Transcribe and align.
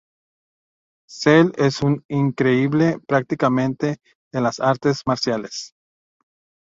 Zell 1.15 1.51
es 1.57 1.83
un 1.83 2.03
increíble 2.07 2.97
practicante 3.07 3.99
de 4.33 4.41
las 4.41 4.59
artes 4.59 5.03
marciales. 5.05 5.75